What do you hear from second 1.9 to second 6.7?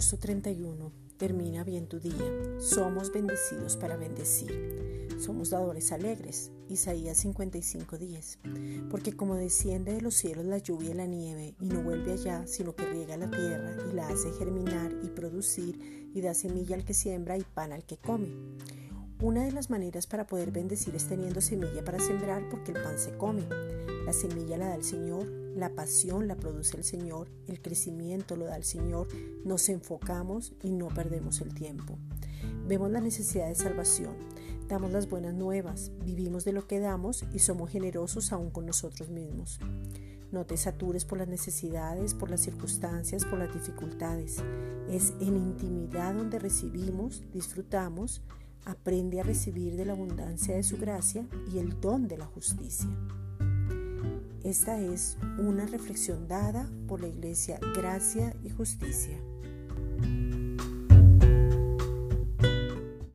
día. Somos bendecidos para bendecir. Somos dadores alegres.